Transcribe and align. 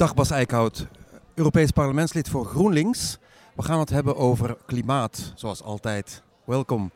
Dag 0.00 0.14
Bas 0.14 0.30
Eickhout, 0.30 0.86
Europees 1.34 1.70
parlementslid 1.70 2.28
voor 2.28 2.44
GroenLinks. 2.44 3.18
We 3.56 3.62
gaan 3.62 3.78
het 3.78 3.90
hebben 3.90 4.16
over 4.16 4.56
klimaat, 4.66 5.32
zoals 5.34 5.62
altijd. 5.62 6.22
Welkom. 6.44 6.90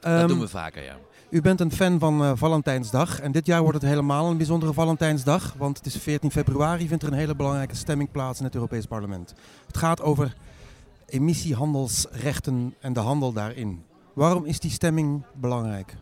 Dat 0.00 0.12
Ehm, 0.12 0.28
doen 0.28 0.40
we 0.40 0.48
vaker, 0.48 0.82
ja. 0.82 0.96
U 1.30 1.40
bent 1.40 1.60
een 1.60 1.72
fan 1.72 1.98
van 1.98 2.22
eh, 2.22 2.32
Valentijnsdag 2.34 3.20
en 3.20 3.32
dit 3.32 3.46
jaar 3.46 3.62
wordt 3.62 3.80
het 3.80 3.90
helemaal 3.90 4.30
een 4.30 4.36
bijzondere 4.36 4.72
Valentijnsdag, 4.72 5.54
want 5.58 5.76
het 5.76 5.86
is 5.86 5.96
14 5.96 6.30
februari, 6.30 6.88
vindt 6.88 7.02
er 7.02 7.12
een 7.12 7.18
hele 7.18 7.34
belangrijke 7.36 7.76
stemming 7.76 8.10
plaats 8.10 8.38
in 8.38 8.44
het 8.44 8.54
Europees 8.54 8.86
Parlement. 8.86 9.34
Het 9.66 9.76
gaat 9.76 10.00
over 10.00 10.34
emissiehandelsrechten 11.06 12.74
en 12.80 12.92
de 12.92 13.00
handel 13.00 13.32
daarin. 13.32 13.84
Waarom 14.12 14.44
is 14.44 14.60
die 14.60 14.70
stemming 14.70 15.22
belangrijk? 15.34 15.94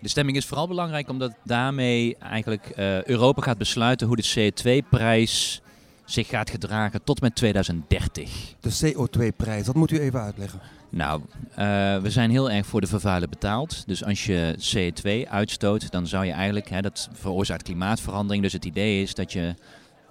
De 0.00 0.08
stemming 0.08 0.36
is 0.36 0.46
vooral 0.46 0.68
belangrijk 0.68 1.08
omdat 1.08 1.32
daarmee 1.44 2.16
eigenlijk 2.16 2.68
eh, 2.68 3.02
Europa 3.04 3.42
gaat 3.42 3.58
besluiten 3.58 4.06
hoe 4.06 4.16
de 4.16 4.52
CO2-prijs 4.52 5.60
zich 6.04 6.28
gaat 6.28 6.50
gedragen 6.50 7.04
tot 7.04 7.20
met 7.20 7.34
2030. 7.34 8.54
De 8.60 8.94
CO2-prijs, 8.94 9.64
dat 9.64 9.74
moet 9.74 9.90
u 9.90 9.98
even 9.98 10.20
uitleggen. 10.20 10.60
Nou, 10.90 11.22
eh, 11.54 11.66
we 11.98 12.10
zijn 12.10 12.30
heel 12.30 12.50
erg 12.50 12.66
voor 12.66 12.80
de 12.80 12.86
vervuiler 12.86 13.28
betaald. 13.28 13.86
Dus 13.86 14.04
als 14.04 14.26
je 14.26 14.54
CO2 14.58 15.30
uitstoot, 15.30 15.90
dan 15.90 16.06
zou 16.06 16.24
je 16.24 16.32
eigenlijk, 16.32 16.68
hè, 16.68 16.80
dat 16.80 17.08
veroorzaakt 17.12 17.62
klimaatverandering. 17.62 18.42
Dus 18.42 18.52
het 18.52 18.64
idee 18.64 19.02
is 19.02 19.14
dat 19.14 19.32
je 19.32 19.54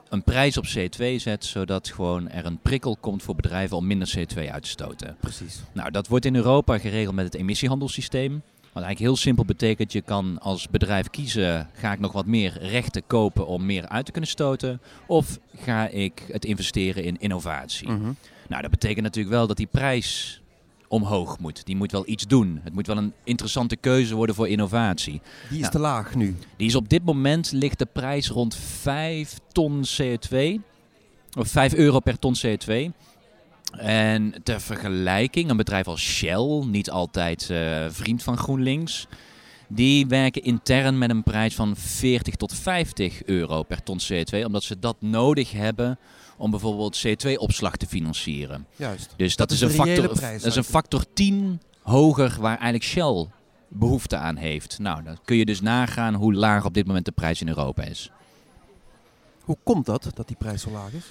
een 0.09 0.23
prijs 0.23 0.57
op 0.57 0.65
CO2 0.65 1.15
zet, 1.15 1.45
zodat 1.45 1.87
gewoon 1.87 2.29
er 2.29 2.45
een 2.45 2.59
prikkel 2.59 2.97
komt 2.99 3.23
voor 3.23 3.35
bedrijven 3.35 3.77
om 3.77 3.87
minder 3.87 4.13
CO2 4.17 4.51
uit 4.51 4.63
te 4.63 4.69
stoten. 4.69 5.15
Precies. 5.19 5.59
Nou, 5.71 5.91
dat 5.91 6.07
wordt 6.07 6.25
in 6.25 6.35
Europa 6.35 6.77
geregeld 6.77 7.15
met 7.15 7.25
het 7.25 7.35
emissiehandelssysteem. 7.35 8.41
Wat 8.77 8.85
eigenlijk 8.85 9.15
heel 9.15 9.23
simpel 9.23 9.45
betekent, 9.45 9.91
je 9.91 10.01
kan 10.01 10.39
als 10.39 10.69
bedrijf 10.69 11.09
kiezen, 11.09 11.69
ga 11.73 11.91
ik 11.91 11.99
nog 11.99 12.11
wat 12.11 12.25
meer 12.25 12.57
rechten 12.61 13.03
kopen 13.07 13.47
om 13.47 13.65
meer 13.65 13.87
uit 13.87 14.05
te 14.05 14.11
kunnen 14.11 14.29
stoten? 14.29 14.81
Of 15.07 15.39
ga 15.55 15.87
ik 15.87 16.23
het 16.31 16.45
investeren 16.45 17.03
in 17.03 17.19
innovatie? 17.19 17.89
Mhm. 17.89 18.11
Nou, 18.47 18.61
dat 18.61 18.71
betekent 18.71 19.01
natuurlijk 19.01 19.35
wel 19.35 19.47
dat 19.47 19.57
die 19.57 19.67
prijs 19.71 20.41
omhoog 20.87 21.39
moet. 21.39 21.65
Die 21.65 21.75
moet 21.75 21.91
wel 21.91 22.07
iets 22.07 22.27
doen. 22.27 22.59
Het 22.63 22.73
moet 22.73 22.87
wel 22.87 22.97
een 22.97 23.13
interessante 23.23 23.75
keuze 23.75 24.15
worden 24.15 24.35
voor 24.35 24.47
innovatie. 24.47 25.21
Die 25.49 25.57
is 25.59 25.63
Ja. 25.65 25.69
te 25.69 25.79
laag 25.79 26.15
nu. 26.15 26.35
Die 26.57 26.67
is 26.67 26.75
op 26.75 26.89
dit 26.89 27.03
moment 27.05 27.51
ligt 27.51 27.79
de 27.79 27.87
prijs 27.93 28.29
rond 28.29 28.55
5 28.55 29.39
ton 29.51 29.83
CO2. 29.97 30.61
Of 31.37 31.47
5 31.47 31.73
euro 31.73 31.99
per 31.99 32.19
ton 32.19 32.35
CO2. 32.41 32.91
En 33.77 34.33
ter 34.43 34.61
vergelijking, 34.61 35.49
een 35.49 35.57
bedrijf 35.57 35.87
als 35.87 36.01
Shell, 36.01 36.63
niet 36.65 36.89
altijd 36.89 37.49
eh, 37.49 37.85
vriend 37.89 38.23
van 38.23 38.37
GroenLinks, 38.37 39.07
die 39.67 40.07
werken 40.07 40.43
intern 40.43 40.97
met 40.97 41.09
een 41.09 41.23
prijs 41.23 41.55
van 41.55 41.75
40 41.75 42.35
tot 42.35 42.53
50 42.53 43.23
euro 43.23 43.63
per 43.63 43.83
ton 43.83 43.99
CO2, 43.99 44.45
omdat 44.45 44.63
ze 44.63 44.79
dat 44.79 44.95
nodig 44.99 45.51
hebben 45.51 45.99
om 46.37 46.51
bijvoorbeeld 46.51 47.07
CO2-opslag 47.07 47.75
te 47.75 47.87
financieren. 47.87 48.67
Juist. 48.75 49.13
Dus 49.15 49.35
dat, 49.35 49.51
is 49.51 49.61
een 49.61 49.69
factor, 49.69 50.07
prijs 50.07 50.41
dat 50.41 50.51
is 50.51 50.57
een 50.57 50.63
factor 50.63 51.05
10 51.13 51.61
hoger 51.81 52.35
waar 52.39 52.57
eigenlijk 52.57 52.83
Shell 52.83 53.27
behoefte 53.67 54.17
aan 54.17 54.35
heeft. 54.35 54.79
Nou, 54.79 55.03
dan 55.03 55.17
kun 55.25 55.37
je 55.37 55.45
dus 55.45 55.61
nagaan 55.61 56.13
hoe 56.13 56.33
laag 56.33 56.65
op 56.65 56.73
dit 56.73 56.87
moment 56.87 57.05
de 57.05 57.11
prijs 57.11 57.41
in 57.41 57.47
Europa 57.47 57.83
is. 57.83 58.11
Hoe 59.41 59.57
komt 59.63 59.85
dat, 59.85 60.11
dat 60.13 60.27
die 60.27 60.37
prijs 60.37 60.61
zo 60.61 60.71
laag 60.71 60.91
is? 60.91 61.05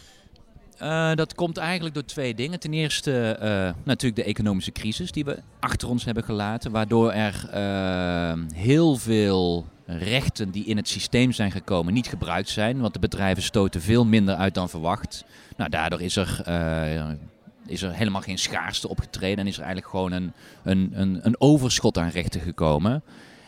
Eh, 0.78 1.14
dat 1.14 1.34
komt 1.34 1.56
eigenlijk 1.56 1.94
door 1.94 2.04
twee 2.04 2.34
dingen. 2.34 2.60
Ten 2.60 2.72
eerste 2.72 3.28
eh, 3.28 3.70
natuurlijk 3.84 4.16
de 4.16 4.30
economische 4.30 4.72
crisis 4.72 5.12
die 5.12 5.24
we 5.24 5.38
achter 5.60 5.88
ons 5.88 6.04
hebben 6.04 6.24
gelaten. 6.24 6.70
Waardoor 6.70 7.12
er 7.12 7.48
eh, 7.50 8.40
heel 8.54 8.96
veel 8.96 9.66
rechten 9.86 10.50
die 10.50 10.64
in 10.64 10.76
het 10.76 10.88
systeem 10.88 11.32
zijn 11.32 11.50
gekomen 11.50 11.92
niet 11.92 12.06
gebruikt 12.06 12.48
zijn. 12.48 12.80
Want 12.80 12.92
de 12.92 12.98
bedrijven 12.98 13.42
stoten 13.42 13.80
veel 13.80 14.04
minder 14.04 14.34
uit 14.34 14.54
dan 14.54 14.68
verwacht. 14.68 15.24
Nou, 15.56 15.70
daardoor 15.70 16.00
is 16.00 16.16
er, 16.16 16.40
eh, 16.44 17.10
is 17.66 17.82
er 17.82 17.92
helemaal 17.92 18.20
geen 18.20 18.38
schaarste 18.38 18.88
opgetreden. 18.88 19.38
En 19.38 19.46
is 19.46 19.56
er 19.56 19.62
eigenlijk 19.62 19.90
gewoon 19.90 20.12
een, 20.12 20.32
een, 20.62 20.90
een, 20.94 21.18
een 21.22 21.40
overschot 21.40 21.98
aan 21.98 22.08
rechten 22.08 22.40
gekomen. 22.40 23.02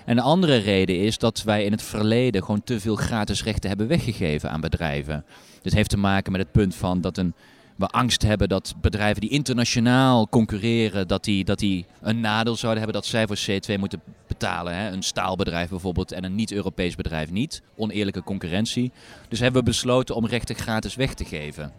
En 0.08 0.16
de 0.16 0.22
andere 0.22 0.56
reden 0.56 1.00
is 1.00 1.18
dat 1.18 1.42
wij 1.42 1.64
in 1.64 1.72
het 1.72 1.82
verleden 1.82 2.42
gewoon 2.42 2.64
te 2.64 2.80
veel 2.80 2.96
gratis 2.96 3.42
rechten 3.42 3.68
hebben 3.68 3.88
weggegeven 3.88 4.50
aan 4.50 4.60
bedrijven. 4.60 5.24
Dit 5.62 5.72
heeft 5.72 5.90
te 5.90 5.98
maken 5.98 6.32
met 6.32 6.40
het 6.40 6.52
punt 6.52 6.74
van 6.74 7.00
dat 7.00 7.16
een, 7.16 7.34
we 7.76 7.86
angst 7.86 8.22
hebben 8.22 8.48
dat 8.48 8.74
bedrijven 8.80 9.20
die 9.20 9.30
internationaal 9.30 10.28
concurreren, 10.28 11.08
dat 11.08 11.24
die, 11.24 11.44
dat 11.44 11.58
die 11.58 11.86
een 12.00 12.20
nadeel 12.20 12.56
zouden 12.56 12.82
hebben 12.82 13.00
dat 13.00 13.10
zij 13.10 13.26
voor 13.26 13.38
C2 13.38 13.78
moeten 13.78 14.00
betalen. 14.26 14.74
Hè? 14.74 14.90
Een 14.90 15.02
staalbedrijf 15.02 15.68
bijvoorbeeld 15.68 16.12
en 16.12 16.24
een 16.24 16.34
niet-Europees 16.34 16.94
bedrijf 16.94 17.30
niet. 17.30 17.62
Oneerlijke 17.76 18.22
concurrentie. 18.22 18.92
Dus 19.28 19.40
hebben 19.40 19.60
we 19.60 19.70
besloten 19.70 20.14
om 20.14 20.26
rechten 20.26 20.56
gratis 20.56 20.94
weg 20.94 21.14
te 21.14 21.24
geven. 21.24 21.72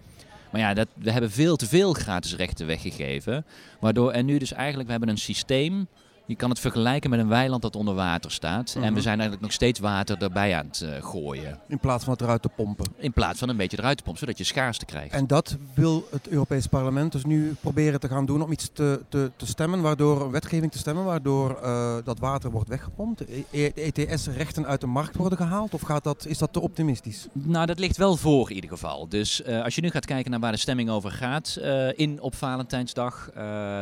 Maar 0.51 0.61
ja, 0.61 0.73
dat, 0.73 0.87
we 0.93 1.11
hebben 1.11 1.31
veel 1.31 1.55
te 1.55 1.67
veel 1.67 1.93
gratis 1.93 2.35
rechten 2.35 2.67
weggegeven. 2.67 3.45
Waardoor 3.79 4.11
er 4.11 4.23
nu 4.23 4.37
dus 4.37 4.53
eigenlijk, 4.53 4.85
we 4.85 4.91
hebben 4.91 5.09
een 5.09 5.17
systeem. 5.17 5.87
Je 6.29 6.35
kan 6.35 6.49
het 6.49 6.59
vergelijken 6.59 7.09
met 7.09 7.19
een 7.19 7.27
weiland 7.27 7.61
dat 7.61 7.75
onder 7.75 7.93
water 7.93 8.31
staat. 8.31 8.73
En 8.75 8.81
Mhm. 8.81 8.93
we 8.93 9.01
zijn 9.01 9.13
eigenlijk 9.13 9.41
nog 9.41 9.51
steeds 9.51 9.79
water 9.79 10.17
erbij 10.23 10.55
aan 10.55 10.65
het 10.65 10.81
eh, 10.81 11.03
gooien. 11.03 11.59
In 11.67 11.79
plaats 11.79 12.03
van 12.03 12.13
het 12.13 12.21
eruit 12.21 12.41
te 12.41 12.49
pompen. 12.55 12.85
In 12.97 13.13
plaats 13.13 13.39
van 13.39 13.49
een 13.49 13.57
beetje 13.57 13.77
eruit 13.77 13.97
te 13.97 14.03
pompen, 14.03 14.21
zodat 14.21 14.37
je 14.37 14.43
schaarste 14.43 14.85
krijgt. 14.85 15.13
En 15.13 15.27
dat 15.27 15.57
wil 15.73 16.07
het 16.11 16.27
Europees 16.27 16.67
Parlement 16.67 17.11
dus 17.11 17.25
nu 17.25 17.55
proberen 17.61 17.99
te 17.99 18.07
gaan 18.07 18.25
doen 18.25 18.41
om 18.41 18.51
iets 18.51 18.69
te, 18.73 19.01
te, 19.09 19.31
te 19.35 19.45
stemmen, 19.45 19.81
waardoor 19.81 20.31
wetgeving 20.31 20.71
te 20.71 20.77
stemmen, 20.77 21.03
waardoor 21.03 21.59
eh, 21.63 21.95
dat 22.03 22.19
water 22.19 22.51
wordt 22.51 22.69
weggepompt. 22.69 23.23
E- 23.51 23.71
ETS-rechten 23.75 24.65
uit 24.65 24.81
de 24.81 24.87
markt 24.87 25.15
worden 25.15 25.37
gehaald? 25.37 25.73
Of 25.73 25.81
gaat 25.81 26.03
dat, 26.03 26.25
is 26.25 26.37
dat 26.37 26.53
te 26.53 26.59
optimistisch? 26.59 27.27
Nou, 27.31 27.65
dat 27.65 27.79
ligt 27.79 27.97
wel 27.97 28.15
voor 28.15 28.49
in 28.49 28.55
ieder 28.55 28.69
geval. 28.69 29.07
Dus 29.09 29.41
eh, 29.41 29.63
als 29.63 29.75
je 29.75 29.81
nu 29.81 29.89
gaat 29.89 30.05
kijken 30.05 30.31
naar 30.31 30.39
waar 30.39 30.51
de 30.51 30.57
stemming 30.57 30.89
over 30.89 31.11
gaat 31.11 31.59
in 31.95 32.21
op 32.21 32.35
Valentijnsdag, 32.35 33.29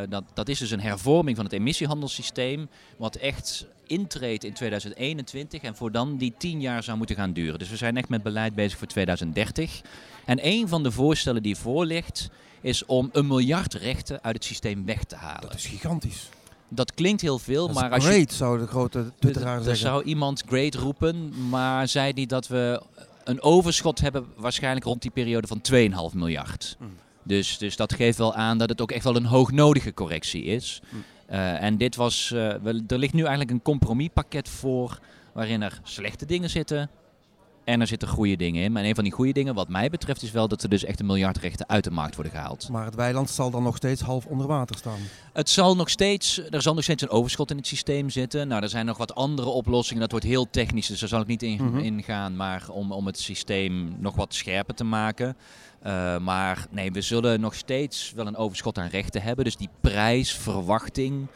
dat, 0.10 0.24
dat 0.34 0.48
is 0.50 0.60
dus 0.60 0.72
een 0.72 0.82
hervorming 0.82 1.36
van 1.36 1.46
het 1.46 1.54
emissiehandelssysteem, 1.54 2.36
wat 2.98 3.16
echt 3.16 3.66
intreedt 3.88 4.44
in 4.44 4.54
2021 4.54 5.62
en 5.62 5.76
voor 5.76 5.92
dan 5.92 6.18
die 6.18 6.34
10 6.38 6.62
jaar 6.62 6.84
zou 6.84 6.98
moeten 6.98 7.16
gaan 7.16 7.34
duren. 7.34 7.60
Dus 7.60 7.70
we 7.70 7.78
zijn 7.78 7.98
echt 7.98 8.10
met 8.10 8.24
beleid 8.24 8.56
bezig 8.56 8.78
voor 8.78 8.88
2030. 8.88 9.82
En 10.26 10.40
een 10.42 10.68
van 10.68 10.84
de 10.84 10.92
voorstellen 10.92 11.44
die 11.44 11.56
voor 11.56 11.86
ligt, 11.86 12.30
is 12.62 12.86
om 12.86 13.10
een 13.12 13.28
miljard 13.28 13.74
rechten 13.74 14.24
uit 14.24 14.36
het 14.36 14.44
systeem 14.44 14.86
weg 14.86 15.04
te 15.04 15.16
halen. 15.16 15.42
Dat 15.42 15.54
is 15.54 15.66
gigantisch. 15.66 16.30
Dat 16.70 16.94
klinkt 16.94 17.22
heel 17.22 17.40
veel, 17.40 17.68
maar 17.68 17.92
als 17.92 18.04
je 18.04 18.10
great, 18.10 18.34
zou 18.34 18.60
de 18.60 18.68
grote 18.68 19.12
twitteraar 19.20 19.58
er 19.58 19.64
zeggen. 19.64 19.82
zou 19.82 20.04
iemand 20.04 20.44
great 20.48 20.76
roepen, 20.76 21.50
maar 21.50 21.88
zei 21.88 22.14
niet 22.14 22.30
dat 22.30 22.48
we 22.48 22.82
een 23.24 23.42
overschot 23.42 24.00
hebben 24.00 24.26
waarschijnlijk 24.36 24.86
rond 24.86 25.02
die 25.02 25.12
periode 25.12 25.48
van 25.48 25.62
2,5 26.12 26.16
miljard. 26.16 26.76
Mm. 26.80 26.88
Dus, 27.24 27.58
dus 27.58 27.76
dat 27.76 27.94
geeft 27.94 28.18
wel 28.18 28.36
aan 28.36 28.58
dat 28.58 28.70
het 28.70 28.82
ook 28.82 28.92
echt 28.92 29.04
wel 29.04 29.16
een 29.16 29.26
hoognodige 29.26 29.94
correctie 29.94 30.44
is. 30.44 30.82
Mm. 30.90 31.04
Eh, 31.28 31.62
en 31.62 31.78
dit 31.78 31.96
was, 31.96 32.32
eh, 32.32 32.66
er 32.88 32.98
ligt 32.98 33.14
nu 33.14 33.22
eigenlijk 33.22 33.52
een 33.52 33.62
compromispakket 33.62 34.50
voor 34.50 35.00
waarin 35.34 35.62
er 35.62 35.80
slechte 35.84 36.26
dingen 36.26 36.50
zitten 36.50 36.90
en 37.68 37.82
er 37.82 37.88
zitten 37.88 38.08
goede 38.08 38.36
dingen 38.36 38.64
in. 38.64 38.72
Maar 38.72 38.84
een 38.84 38.96
van 38.96 39.04
die 39.04 39.14
goede 39.14 39.32
dingen 39.32 39.54
wat 39.56 39.70
mij 39.70 39.90
betreft 39.90 40.22
is 40.22 40.32
wel 40.32 40.48
dat 40.48 40.64
er 40.64 40.70
dus 40.70 40.84
echt 40.84 41.00
een 41.00 41.06
miljard 41.06 41.38
rechten 41.38 41.70
uit 41.70 41.84
de 41.84 41.92
markt 41.92 42.16
worden 42.16 42.34
gehaald. 42.34 42.70
Maar 42.70 42.86
het 42.86 42.96
weiland 42.96 43.30
zal 43.30 43.50
dan 43.52 43.64
nog 43.64 43.76
steeds 43.76 44.02
half 44.02 44.26
onder 44.26 44.48
water 44.48 44.78
staan. 44.78 45.00
Het 45.34 45.50
zal 45.50 45.76
nog 45.76 45.90
steeds, 45.90 46.42
er 46.50 46.62
zal 46.62 46.74
nog 46.74 46.84
steeds 46.84 47.02
een 47.04 47.10
overschot 47.10 47.52
in 47.52 47.58
het 47.58 47.68
systeem 47.68 48.10
zitten. 48.10 48.48
Nou, 48.48 48.62
er 48.64 48.70
zijn 48.70 48.86
nog 48.86 48.98
wat 48.98 49.16
andere 49.16 49.50
oplossingen. 49.50 50.02
Dat 50.02 50.12
wordt 50.12 50.26
heel 50.26 50.50
technisch, 50.50 50.88
dus 50.88 51.00
daar 51.00 51.10
zal 51.10 51.22
ik 51.22 51.28
niet 51.28 51.44
in, 51.44 51.64
Mhm. 51.64 51.78
in 51.78 52.04
gaan. 52.04 52.36
Maar 52.36 52.64
om, 52.70 52.92
om 52.92 53.06
het 53.06 53.20
systeem 53.20 53.96
nog 54.00 54.16
wat 54.16 54.34
scherper 54.34 54.76
te 54.76 54.84
maken. 54.84 55.36
Eh, 55.82 56.18
maar 56.18 56.68
nee, 56.72 56.92
we 56.92 57.02
zullen 57.02 57.40
nog 57.40 57.56
steeds 57.56 58.12
wel 58.16 58.28
een 58.28 58.36
overschot 58.38 58.78
aan 58.78 58.88
rechten 58.90 59.22
hebben. 59.22 59.46
Dus 59.46 59.56
die 59.58 59.70
prijsverwachting, 59.82 61.28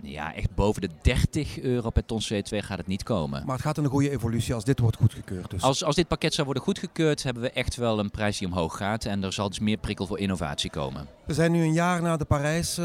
ja, 0.00 0.34
echt 0.34 0.54
boven 0.54 0.80
de 0.80 0.88
30 1.02 1.60
euro 1.60 1.90
per 1.90 2.04
ton 2.04 2.20
CO2 2.22 2.58
gaat 2.58 2.78
het 2.78 2.86
niet 2.86 3.02
komen. 3.02 3.42
Maar 3.46 3.54
het 3.54 3.64
gaat 3.64 3.78
in 3.78 3.84
een 3.84 3.90
goede 3.90 4.10
evolutie 4.10 4.54
als 4.54 4.64
dit 4.64 4.78
wordt 4.78 4.96
goedgekeurd. 4.96 5.50
Dus. 5.50 5.62
Als, 5.62 5.84
als 5.84 5.94
dit 5.94 6.08
pakket 6.08 6.34
zou 6.34 6.44
worden 6.44 6.64
goedgekeurd, 6.64 7.22
hebben 7.22 7.42
we 7.42 7.50
echt 7.50 7.76
wel 7.76 7.98
een 7.98 8.10
prijs 8.10 8.38
die 8.38 8.48
omhoog 8.48 8.76
gaat. 8.76 9.04
En 9.04 9.24
er 9.24 9.32
zal 9.32 9.48
dus 9.48 9.58
meer 9.58 9.76
prikkel 9.76 10.06
voor 10.06 10.18
innovatie 10.18 10.70
komen. 10.70 11.06
We 11.24 11.34
zijn 11.34 11.52
nu 11.52 11.62
een 11.62 11.72
jaar 11.72 12.02
na 12.02 12.16
de, 12.16 12.24
Parijs, 12.24 12.78
eh, 12.78 12.84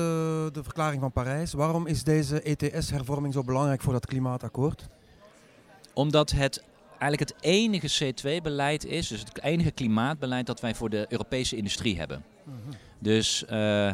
de 0.51 0.63
verklaring 0.63 1.01
van 1.01 1.11
Parijs. 1.11 1.53
Waarom 1.53 1.87
is 1.87 2.03
deze 2.03 2.41
ETS-hervorming 2.41 3.33
zo 3.33 3.43
belangrijk 3.43 3.81
voor 3.81 3.93
dat 3.93 4.05
klimaatakkoord? 4.05 4.87
Omdat 5.93 6.31
het 6.31 6.63
eigenlijk 7.01 7.31
het 7.31 7.43
enige 7.43 8.13
C2-beleid 8.13 8.85
is, 8.85 9.07
dus 9.07 9.19
het 9.19 9.41
enige 9.41 9.71
klimaatbeleid 9.71 10.45
dat 10.45 10.59
wij 10.59 10.75
voor 10.75 10.89
de 10.89 11.05
Europese 11.09 11.55
industrie 11.55 11.97
hebben. 11.97 12.23
Dus 12.99 13.45
eh, 13.45 13.49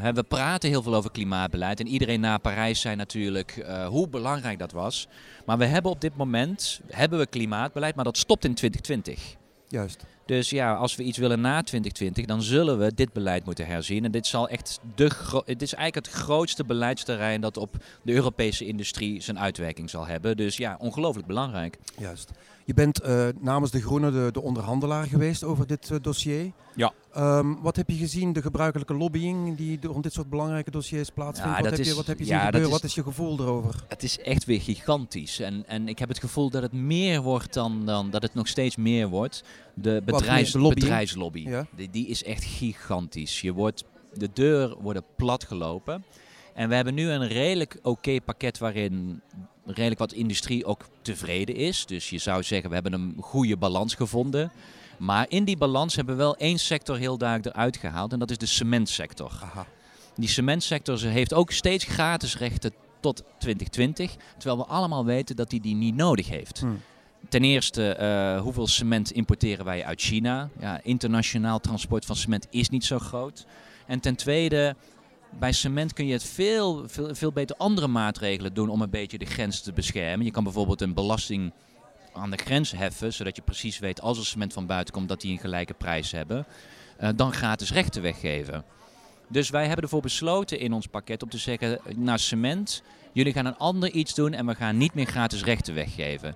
we 0.10 0.24
praten 0.28 0.70
heel 0.70 0.82
veel 0.82 0.96
over 0.96 1.12
klimaatbeleid 1.12 1.80
en 1.80 1.88
iedereen 1.88 2.20
na 2.20 2.38
Parijs 2.38 2.82
zei 2.82 2.96
natuurlijk 2.96 3.58
eh, 3.58 3.88
hoe 3.88 4.08
belangrijk 4.08 4.60
dat 4.60 4.72
was. 4.72 5.08
Maar 5.46 5.58
we 5.58 5.66
hebben 5.66 5.92
op 5.92 6.02
dit 6.02 6.16
moment 6.16 6.82
hebben 6.88 7.20
we 7.20 7.28
klimaatbeleid, 7.28 7.96
maar 7.96 8.06
dat 8.06 8.18
stopt 8.18 8.46
in 8.46 8.54
2020. 8.54 9.36
Juist. 9.68 10.06
Dus 10.28 10.50
ja, 10.50 10.74
als 10.74 10.96
we 10.96 11.04
iets 11.04 11.18
willen 11.18 11.42
na 11.42 11.62
2020, 11.62 12.26
dan 12.26 12.42
zullen 12.42 12.80
we 12.80 12.94
dit 12.94 13.14
beleid 13.14 13.46
moeten 13.46 13.66
herzien. 13.66 14.06
En 14.06 14.12
dit, 14.12 14.28
zal 14.28 14.50
echt 14.50 14.80
de 14.96 15.12
dit 15.46 15.62
is 15.62 15.74
eigenlijk 15.74 16.06
het 16.06 16.16
grootste 16.16 16.64
beleidsterrein 16.66 17.42
dat 17.42 17.58
op 17.58 17.76
de 18.02 18.14
Europese 18.14 18.66
industrie 18.66 19.22
zijn 19.22 19.40
uitwerking 19.40 19.90
zal 19.90 20.08
hebben. 20.08 20.38
Dus 20.38 20.58
ja, 20.58 20.78
ongelooflijk 20.80 21.28
belangrijk. 21.28 21.78
Juist. 21.98 22.32
Je 22.68 22.74
bent 22.74 23.06
uh, 23.06 23.28
namens 23.40 23.72
de 23.72 23.82
Groenen 23.82 24.12
de, 24.14 24.30
de, 24.32 24.42
onderhandelaar 24.42 25.06
geweest 25.06 25.44
over 25.44 25.68
dit 25.68 25.90
uh, 25.90 25.98
dossier. 26.02 26.52
Ja. 26.76 26.94
Um, 27.18 27.62
wat 27.62 27.76
heb 27.76 27.90
je 27.90 27.96
gezien, 27.96 28.34
de 28.34 28.42
gebruikelijke 28.42 28.94
lobbying 28.94 29.58
die 29.58 29.80
rond 29.82 30.04
dit 30.04 30.14
soort 30.14 30.30
belangrijke 30.30 30.72
dossiers 30.72 31.10
plaatsvindt? 31.10 31.58
Ja, 31.58 31.64
wat, 31.64 31.78
heb 31.78 31.86
je, 31.86 31.96
wat 31.96 32.08
heb 32.08 32.20
je 32.20 32.26
zien 32.26 32.40
gebeuren? 32.40 32.70
Is, 32.70 32.76
wat 32.76 32.84
is 32.84 32.96
je 32.96 33.04
gevoel 33.04 33.40
erover? 33.40 33.84
Het 33.88 34.04
is 34.04 34.20
echt 34.20 34.46
weer 34.46 34.62
gigantisch. 34.62 35.40
En, 35.40 35.64
en 35.68 35.88
ik 35.88 36.00
heb 36.00 36.10
het 36.10 36.20
gevoel 36.20 36.50
dat 36.50 36.62
het 36.62 36.74
meer 36.74 37.22
wordt 37.22 37.54
dan, 37.54 37.86
dan 37.86 38.10
dat 38.10 38.22
het 38.22 38.34
nog 38.34 38.48
steeds 38.48 38.76
meer 38.76 39.08
wordt. 39.08 39.44
De 39.74 40.02
bedrijfs, 40.20 40.52
bedrijfslobby, 40.52 41.40
ja? 41.40 41.68
die, 41.76 41.90
die 41.90 42.08
is 42.08 42.24
echt 42.24 42.44
gigantisch. 42.44 43.42
Je 43.42 43.54
wordt, 43.54 43.84
de 44.14 44.30
deur 44.34 44.76
worden 44.82 45.04
platgelopen. 45.16 46.04
En 46.54 46.70
we 46.70 46.76
hebben 46.76 46.94
nu 46.94 47.10
een 47.10 47.28
redelijk 47.28 47.80
oké 47.82 48.22
pakket 48.22 48.58
waarin 48.58 49.22
redelijk 49.66 50.00
wat 50.00 50.14
industrie 50.14 50.66
ook 50.66 50.86
tevreden 51.02 51.56
is. 51.56 51.86
Dus 51.86 52.10
je 52.10 52.18
zou 52.18 52.44
zeggen, 52.44 52.70
we 52.70 52.76
hebben 52.76 52.94
een 52.94 53.16
goede 53.20 53.58
balans 53.58 53.96
gevonden. 53.96 54.52
Maar 54.98 55.26
in 55.30 55.44
die 55.44 55.58
balans 55.58 55.96
hebben 55.96 56.16
we 56.16 56.22
wel 56.22 56.36
één 56.36 56.60
sector 56.60 56.98
heel 56.98 57.18
duidelijk 57.18 57.56
eruit 57.56 57.78
gehaald. 57.78 58.14
En 58.14 58.20
dat 58.20 58.32
is 58.32 58.38
de 58.38 58.46
cementsector. 58.46 59.32
Aha. 59.42 59.66
Die 60.16 60.30
cementsector 60.30 61.00
heeft 61.00 61.34
ook 61.34 61.52
steeds 61.52 61.86
gratis 61.86 62.38
rechten 62.38 62.74
tot 63.00 63.24
2020. 63.38 64.16
Terwijl 64.38 64.62
we 64.62 64.72
allemaal 64.72 65.06
weten 65.06 65.36
dat 65.36 65.52
hij 65.52 65.60
die, 65.60 65.76
die 65.76 65.86
niet 65.86 65.96
nodig 65.96 66.30
heeft. 66.30 66.60
Hmm. 66.60 66.82
Ten 67.30 67.44
eerste, 67.44 67.98
uh, 68.00 68.42
hoeveel 68.42 68.68
cement 68.68 69.12
importeren 69.12 69.66
wij 69.66 69.86
uit 69.86 70.02
China? 70.02 70.50
Ja, 70.60 70.80
internationaal 70.84 71.60
transport 71.60 72.06
van 72.06 72.16
cement 72.16 72.48
is 72.50 72.70
niet 72.70 72.86
zo 72.86 73.00
groot. 73.00 73.46
En 73.88 74.00
ten 74.00 74.16
tweede, 74.16 74.76
bij 75.40 75.52
cement 75.52 75.94
kun 75.94 76.06
je 76.06 76.14
het 76.14 76.24
veel, 76.24 76.84
veel, 76.88 77.16
veel 77.16 77.32
beter 77.32 77.56
andere 77.56 77.88
maatregelen 77.88 78.54
doen 78.54 78.70
om 78.70 78.82
een 78.82 78.90
beetje 78.90 79.18
de 79.18 79.26
grens 79.26 79.62
te 79.62 79.74
beschermen. 79.74 80.26
Je 80.26 80.32
kan 80.32 80.44
bijvoorbeeld 80.44 80.82
een 80.82 80.94
belasting 80.94 81.54
aan 82.14 82.32
de 82.32 82.38
grens 82.38 82.72
heffen, 82.72 83.14
zodat 83.14 83.36
je 83.36 83.42
precies 83.42 83.80
weet 83.80 84.02
als 84.02 84.18
er 84.18 84.26
cement 84.26 84.54
van 84.54 84.66
buiten 84.66 84.94
komt 84.94 85.10
dat 85.10 85.22
die 85.22 85.32
een 85.32 85.40
gelijke 85.40 85.74
prijs 85.74 86.12
hebben. 86.12 86.46
Uh, 87.02 87.10
dan 87.16 87.34
gratis 87.34 87.72
rechten 87.72 88.02
weggeven. 88.02 88.64
Dus 89.28 89.50
wij 89.50 89.66
hebben 89.66 89.84
ervoor 89.84 90.02
besloten 90.02 90.60
in 90.60 90.74
ons 90.74 90.88
pakket 90.88 91.24
om 91.24 91.30
te 91.30 91.38
zeggen, 91.38 91.80
naar 91.96 92.20
cement, 92.20 92.84
jullie 93.14 93.34
gaan 93.34 93.46
een 93.46 93.58
ander 93.58 93.92
iets 93.92 94.14
doen 94.14 94.34
en 94.34 94.46
we 94.46 94.56
gaan 94.56 94.78
niet 94.78 94.94
meer 94.94 95.06
gratis 95.06 95.44
rechten 95.44 95.74
weggeven. 95.74 96.36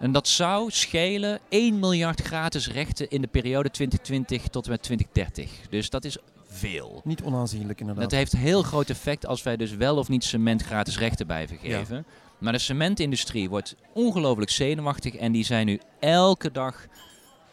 En 0.00 0.12
dat 0.12 0.28
zou 0.28 0.70
schelen 0.70 1.38
1 1.48 1.78
miljard 1.78 2.20
gratis 2.20 2.68
rechten 2.68 3.10
in 3.10 3.20
de 3.20 3.26
periode 3.26 3.70
2020 3.70 4.48
tot 4.48 4.64
en 4.64 4.70
met 4.70 4.82
2030. 4.82 5.50
Dus 5.70 5.90
dat 5.90 6.04
is 6.04 6.16
veel. 6.46 7.00
Niet 7.04 7.22
onaanzienlijk 7.22 7.80
inderdaad. 7.80 8.10
Dat 8.10 8.18
heeft 8.18 8.32
heel 8.32 8.62
groot 8.62 8.90
effect 8.90 9.26
als 9.26 9.42
wij 9.42 9.56
dus 9.56 9.74
wel 9.74 9.96
of 9.96 10.08
niet 10.08 10.24
cement 10.24 10.62
gratis 10.62 10.98
rechten 10.98 11.26
blijven 11.26 11.56
geven. 11.56 12.04
Maar 12.38 12.52
de 12.52 12.58
cementindustrie 12.58 13.48
wordt 13.48 13.76
ongelooflijk 13.92 14.50
zenuwachtig 14.50 15.14
en 15.14 15.32
die 15.32 15.44
zijn 15.44 15.66
nu 15.66 15.80
elke 15.98 16.52
dag 16.52 16.86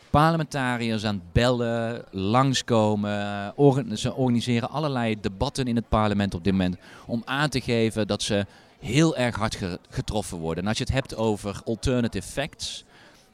parlementariërs 0.10 1.06
aan 1.06 1.16
het 1.16 1.34
bellen, 1.34 2.04
langskomen. 2.12 3.54
ze 3.94 4.14
organiseren 4.14 4.70
allerlei 4.70 5.20
debatten 5.22 5.66
in 5.66 5.76
het 5.76 5.90
parlement 5.90 6.34
op 6.34 6.44
dit 6.44 6.54
moment 6.54 6.78
om 7.06 7.22
aan 7.26 7.50
te 7.50 7.62
geven 7.62 8.08
dat 8.08 8.22
ze 8.22 8.46
heel 8.80 9.18
erg 9.18 9.36
hard 9.36 9.58
getroffen 9.90 10.38
worden. 10.38 10.64
En 10.64 10.70
als 10.70 10.78
je 10.78 10.84
het 10.84 10.94
hebt 10.94 11.16
over 11.16 11.62
alternative 11.66 12.28
facts, 12.28 12.84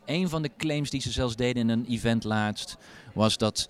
een 0.06 0.30
van 0.30 0.42
de 0.42 0.52
claims 0.58 0.90
die 0.90 1.02
ze 1.02 1.12
zelfs 1.12 1.36
deden 1.36 1.62
in 1.62 1.70
een 1.70 1.86
event 1.90 2.24
laatst 2.24 2.78
was 3.14 3.38
dat 3.38 3.70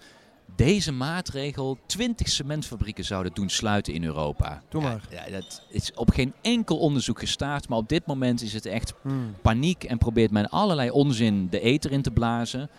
deze 0.55 0.91
maatregel 0.91 1.77
20 1.85 2.29
cementfabrieken 2.29 3.03
zouden 3.03 3.33
doen 3.33 3.49
sluiten 3.49 3.93
in 3.93 4.03
Europa. 4.03 4.61
Doe 4.69 4.81
maar. 4.81 5.01
Ja, 5.09 5.31
dat 5.31 5.61
is 5.69 5.93
op 5.93 6.09
geen 6.09 6.33
enkel 6.41 6.77
onderzoek 6.77 7.19
gestaard, 7.19 7.67
maar 7.67 7.77
op 7.77 7.89
dit 7.89 8.05
moment 8.05 8.41
is 8.41 8.53
het 8.53 8.65
echt 8.65 8.93
hmm. 9.01 9.35
paniek 9.41 9.83
en 9.83 9.97
probeert 9.97 10.31
men 10.31 10.49
allerlei 10.49 10.89
onzin 10.89 11.49
de 11.49 11.59
eter 11.59 11.91
in 11.91 12.01
te 12.01 12.11
blazen. 12.11 12.69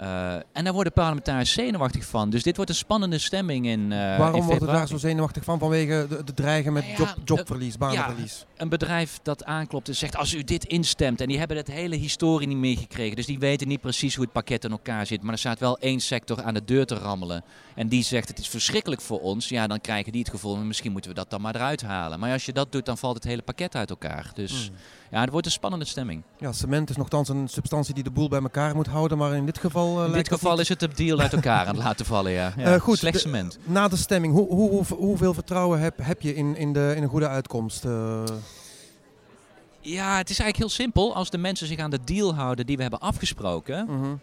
Uh, 0.00 0.34
en 0.52 0.64
daar 0.64 0.72
worden 0.72 0.92
parlementariërs 0.92 1.52
zenuwachtig 1.52 2.04
van. 2.04 2.30
Dus 2.30 2.42
dit 2.42 2.56
wordt 2.56 2.70
een 2.70 2.76
spannende 2.76 3.18
stemming 3.18 3.66
in. 3.66 3.80
Uh, 3.80 4.18
Waarom 4.18 4.40
in 4.40 4.46
worden 4.46 4.68
daar 4.68 4.88
zo 4.88 4.96
zenuwachtig 4.96 5.44
van? 5.44 5.58
Vanwege 5.58 6.06
de, 6.08 6.24
de 6.24 6.34
dreigen 6.34 6.72
met 6.72 6.84
job, 6.96 7.14
jobverlies, 7.24 7.78
baanverlies. 7.78 8.38
Ja, 8.38 8.62
een 8.62 8.68
bedrijf 8.68 9.18
dat 9.22 9.44
aanklopt 9.44 9.88
en 9.88 9.94
zegt: 9.94 10.16
als 10.16 10.34
u 10.34 10.44
dit 10.44 10.64
instemt. 10.64 11.20
En 11.20 11.28
die 11.28 11.38
hebben 11.38 11.56
het 11.56 11.66
hele 11.66 11.96
historie 11.96 12.48
niet 12.48 12.56
meegekregen. 12.56 13.16
Dus 13.16 13.26
die 13.26 13.38
weten 13.38 13.68
niet 13.68 13.80
precies 13.80 14.14
hoe 14.14 14.24
het 14.24 14.32
pakket 14.32 14.64
in 14.64 14.70
elkaar 14.70 15.06
zit. 15.06 15.22
Maar 15.22 15.32
er 15.32 15.38
staat 15.38 15.58
wel 15.58 15.78
één 15.78 16.00
sector 16.00 16.42
aan 16.42 16.54
de 16.54 16.64
deur 16.64 16.86
te 16.86 16.94
rammelen. 16.94 17.44
En 17.74 17.88
die 17.88 18.02
zegt: 18.02 18.28
het 18.28 18.38
is 18.38 18.48
verschrikkelijk 18.48 19.00
voor 19.00 19.20
ons. 19.20 19.48
Ja, 19.48 19.66
dan 19.66 19.80
krijgen 19.80 20.12
die 20.12 20.20
het 20.20 20.30
gevoel: 20.30 20.56
misschien 20.56 20.92
moeten 20.92 21.10
we 21.10 21.16
dat 21.16 21.30
dan 21.30 21.40
maar 21.40 21.54
eruit 21.54 21.82
halen. 21.82 22.20
Maar 22.20 22.32
als 22.32 22.46
je 22.46 22.52
dat 22.52 22.72
doet, 22.72 22.86
dan 22.86 22.98
valt 22.98 23.14
het 23.14 23.24
hele 23.24 23.42
pakket 23.42 23.74
uit 23.74 23.90
elkaar. 23.90 24.30
Dus. 24.34 24.66
Hmm. 24.68 24.76
Ja, 25.10 25.20
het 25.20 25.30
wordt 25.30 25.46
een 25.46 25.52
spannende 25.52 25.84
stemming. 25.84 26.22
Ja, 26.38 26.52
cement 26.52 26.90
is 26.90 26.96
nogthans 26.96 27.28
een 27.28 27.48
substantie 27.48 27.94
die 27.94 28.02
de 28.02 28.10
boel 28.10 28.28
bij 28.28 28.40
elkaar 28.40 28.74
moet 28.74 28.86
houden, 28.86 29.18
maar 29.18 29.34
in 29.34 29.46
dit 29.46 29.58
geval... 29.58 29.83
Uh, 29.84 30.04
in 30.04 30.12
dit 30.12 30.28
geval 30.28 30.60
is 30.60 30.68
het 30.68 30.80
de 30.80 30.88
deal 30.94 31.20
uit 31.20 31.32
elkaar 31.32 31.66
aan 31.66 31.74
het 31.74 31.84
laten 31.84 32.06
vallen, 32.06 32.32
ja. 32.32 32.52
ja 32.56 32.74
uh, 32.74 32.80
goed, 32.80 32.98
slecht 32.98 33.20
cement. 33.20 33.58
na 33.64 33.88
de 33.88 33.96
stemming, 33.96 34.32
hoe, 34.32 34.48
hoe, 34.48 34.84
hoeveel 34.84 35.34
vertrouwen 35.34 35.80
heb, 35.80 35.98
heb 36.02 36.22
je 36.22 36.34
in, 36.34 36.56
in, 36.56 36.72
de, 36.72 36.92
in 36.96 37.02
een 37.02 37.08
goede 37.08 37.28
uitkomst? 37.28 37.84
Uh... 37.84 38.22
Ja, 39.80 40.16
het 40.16 40.30
is 40.30 40.38
eigenlijk 40.38 40.56
heel 40.56 40.68
simpel. 40.68 41.14
Als 41.14 41.30
de 41.30 41.38
mensen 41.38 41.66
zich 41.66 41.78
aan 41.78 41.90
de 41.90 41.98
deal 42.04 42.34
houden 42.34 42.66
die 42.66 42.76
we 42.76 42.82
hebben 42.82 43.00
afgesproken... 43.00 43.86
Mhm. 43.86 44.14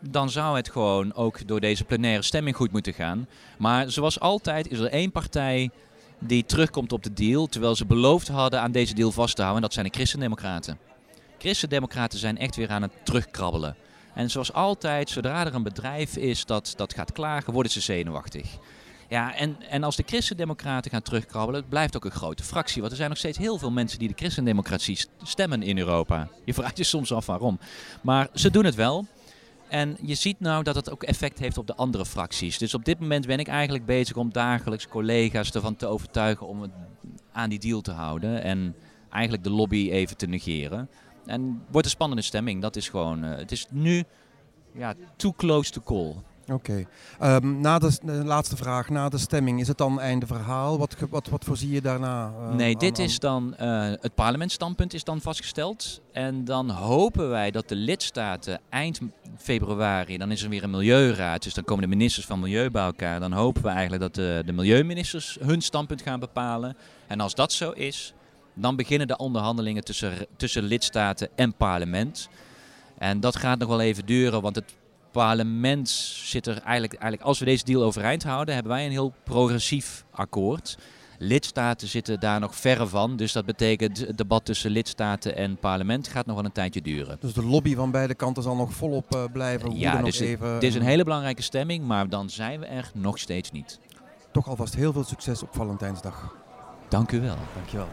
dan 0.00 0.30
zou 0.30 0.56
het 0.56 0.70
gewoon 0.70 1.14
ook 1.14 1.46
door 1.46 1.60
deze 1.60 1.84
plenaire 1.84 2.22
stemming 2.22 2.56
goed 2.56 2.72
moeten 2.72 2.92
gaan. 2.92 3.28
Maar 3.58 3.90
zoals 3.90 4.20
altijd 4.20 4.70
is 4.70 4.78
er 4.78 4.90
één 4.90 5.12
partij 5.12 5.70
die 6.18 6.44
terugkomt 6.44 6.92
op 6.92 7.02
de 7.02 7.12
deal, 7.12 7.46
terwijl 7.46 7.76
ze 7.76 7.86
beloofd 7.86 8.28
hadden 8.28 8.60
aan 8.60 8.72
deze 8.72 8.94
deal 8.94 9.12
vast 9.12 9.36
te 9.36 9.42
houden. 9.42 9.62
En 9.62 9.68
dat 9.68 9.76
zijn 9.76 9.86
de 9.86 9.96
Christendemocraten. 9.96 10.78
Christendemocraten 11.38 12.18
zijn 12.18 12.38
echt 12.38 12.56
weer 12.56 12.70
aan 12.70 12.82
het 12.82 12.92
terugkrabbelen. 13.02 13.76
En 14.14 14.30
zoals 14.30 14.52
altijd, 14.52 15.10
zodra 15.10 15.46
er 15.46 15.54
een 15.54 15.62
bedrijf 15.62 16.16
is 16.16 16.46
dat, 16.46 16.72
dat 16.76 16.94
gaat 16.94 17.12
klagen, 17.12 17.52
worden 17.52 17.72
ze 17.72 17.80
zenuwachtig. 17.80 18.58
Ja, 19.08 19.34
en, 19.36 19.56
en 19.68 19.82
als 19.82 19.96
de 19.96 20.02
Christendemocraten 20.06 20.90
gaan 20.90 21.02
terugkrabbelen, 21.02 21.60
het 21.60 21.70
blijft 21.70 21.96
ook 21.96 22.04
een 22.04 22.10
grote 22.10 22.42
fractie. 22.42 22.80
Want 22.80 22.90
er 22.90 22.98
zijn 22.98 23.08
nog 23.08 23.18
steeds 23.18 23.38
heel 23.38 23.58
veel 23.58 23.70
mensen 23.70 23.98
die 23.98 24.08
de 24.08 24.14
Christendemocratie 24.16 25.06
stemmen 25.22 25.62
in 25.62 25.78
Europa. 25.78 26.28
Je 26.44 26.54
vraagt 26.54 26.78
je 26.78 26.84
soms 26.84 27.12
af 27.12 27.26
waarom. 27.26 27.58
Maar 28.02 28.28
ze 28.34 28.50
doen 28.50 28.64
het 28.64 28.74
wel. 28.74 29.06
En 29.68 29.96
je 30.02 30.14
ziet 30.14 30.40
nou 30.40 30.62
dat 30.62 30.74
het 30.74 30.90
ook 30.90 31.02
effect 31.02 31.38
heeft 31.38 31.58
op 31.58 31.66
de 31.66 31.74
andere 31.74 32.06
fracties. 32.06 32.58
Dus 32.58 32.74
op 32.74 32.84
dit 32.84 33.00
moment 33.00 33.26
ben 33.26 33.38
ik 33.38 33.48
eigenlijk 33.48 33.86
bezig 33.86 34.16
om 34.16 34.32
dagelijks 34.32 34.88
collega's 34.88 35.50
ervan 35.50 35.76
te 35.76 35.86
overtuigen 35.86 36.46
om 36.46 36.62
het 36.62 36.70
aan 37.32 37.48
die 37.48 37.58
deal 37.58 37.80
te 37.80 37.92
houden. 37.92 38.42
En 38.42 38.74
eigenlijk 39.10 39.44
de 39.44 39.50
lobby 39.50 39.90
even 39.90 40.16
te 40.16 40.26
negeren. 40.26 40.88
En 41.26 41.62
wordt 41.70 41.86
een 41.86 41.92
spannende 41.92 42.22
stemming. 42.22 42.62
Dat 42.62 42.76
is 42.76 42.88
gewoon, 42.88 43.24
uh, 43.24 43.36
het 43.36 43.52
is 43.52 43.66
nu 43.70 44.04
ja, 44.74 44.94
too 45.16 45.32
close 45.36 45.70
to 45.70 45.80
call. 45.80 46.14
Oké. 46.52 46.84
Ehm, 47.18 47.60
na 47.60 47.78
de, 47.78 47.98
laatste 48.04 48.56
vraag, 48.56 48.88
na 48.88 49.08
de 49.08 49.18
stemming, 49.18 49.60
is 49.60 49.68
het 49.68 49.78
dan 49.78 50.00
einde 50.00 50.26
verhaal? 50.26 50.78
Wat, 50.78 50.96
wat, 51.10 51.28
wat 51.28 51.44
voorzie 51.44 51.70
je 51.70 51.80
daarna? 51.80 52.32
Uh, 52.40 52.54
nee, 52.54 52.76
dit 52.76 52.98
is 52.98 53.18
dan, 53.18 53.54
uh, 53.60 53.92
het 54.00 54.14
parlementsstandpunt 54.14 54.94
is 54.94 55.04
dan 55.04 55.20
vastgesteld. 55.20 56.00
En 56.12 56.44
dan 56.44 56.70
hopen 56.70 57.28
wij 57.28 57.50
dat 57.50 57.68
de 57.68 57.76
lidstaten 57.76 58.60
eind 58.68 59.00
februari, 59.36 60.18
dan 60.18 60.30
is 60.30 60.42
er 60.42 60.48
weer 60.48 60.62
een 60.62 60.70
milieuraad. 60.70 61.42
Dus 61.42 61.54
dan 61.54 61.64
komen 61.64 61.82
de 61.82 61.96
ministers 61.96 62.26
van 62.26 62.40
Milieu 62.40 62.70
bij 62.70 62.84
elkaar. 62.84 63.20
Dan 63.20 63.32
hopen 63.32 63.62
we 63.62 63.68
eigenlijk 63.68 64.02
dat 64.02 64.14
de, 64.14 64.42
de 64.46 64.52
milieuministers 64.52 65.38
hun 65.40 65.60
standpunt 65.60 66.02
gaan 66.02 66.20
bepalen. 66.20 66.76
En 67.06 67.20
als 67.20 67.34
dat 67.34 67.52
zo 67.52 67.70
is, 67.70 68.14
dan 68.54 68.76
beginnen 68.76 69.06
de 69.06 69.16
onderhandelingen 69.16 69.84
tussen, 69.84 70.26
tussen 70.36 70.62
lidstaten 70.62 71.28
en 71.34 71.54
parlement. 71.54 72.28
En 72.98 73.20
dat 73.20 73.36
gaat 73.36 73.58
nog 73.58 73.68
wel 73.68 73.80
even 73.80 74.06
duren, 74.06 74.42
want 74.42 74.56
het 74.56 74.74
parlement 75.10 75.88
zit 76.24 76.46
er 76.46 76.58
eigenlijk, 76.62 76.92
eigenlijk, 76.92 77.22
als 77.22 77.38
we 77.38 77.44
deze 77.44 77.64
deal 77.64 77.82
overeind 77.82 78.22
houden, 78.22 78.54
hebben 78.54 78.72
wij 78.72 78.84
een 78.84 78.90
heel 78.90 79.12
progressief 79.24 80.04
akkoord. 80.10 80.78
Lidstaten 81.18 81.88
zitten 81.88 82.20
daar 82.20 82.40
nog 82.40 82.56
verre 82.56 82.86
van. 82.86 83.16
Dus 83.16 83.32
dat 83.32 83.44
betekent 83.44 83.98
het 83.98 84.18
debat 84.18 84.44
tussen 84.44 84.70
lidstaten 84.70 85.36
en 85.36 85.56
parlement 85.56 86.08
gaat 86.08 86.26
nog 86.26 86.36
wel 86.36 86.44
een 86.44 86.52
tijdje 86.52 86.82
duren. 86.82 87.16
Dus 87.20 87.32
de 87.32 87.44
lobby 87.44 87.74
van 87.74 87.90
beide 87.90 88.14
kanten 88.14 88.42
zal 88.42 88.56
nog 88.56 88.72
volop 88.72 89.14
uh, 89.14 89.24
blijven. 89.32 89.78
Ja, 89.78 90.02
dus 90.02 90.20
even, 90.20 90.48
het 90.48 90.62
is 90.62 90.74
een 90.74 90.82
hele 90.82 91.04
belangrijke 91.04 91.42
stemming, 91.42 91.86
maar 91.86 92.08
dan 92.08 92.30
zijn 92.30 92.60
we 92.60 92.66
er 92.66 92.90
nog 92.94 93.18
steeds 93.18 93.50
niet. 93.50 93.80
Toch 94.32 94.48
alvast 94.48 94.74
heel 94.74 94.92
veel 94.92 95.04
succes 95.04 95.42
op 95.42 95.48
Valentijnsdag. 95.52 96.43
Dank 96.94 97.12
u 97.12 97.20
wel. 97.20 97.36
Dank 97.54 97.68
je 97.68 97.76
wel. 97.76 97.88